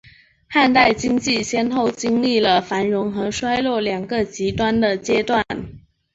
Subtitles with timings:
[0.47, 5.45] 汉代经济先后经历了繁荣和衰落两个极端的阶段。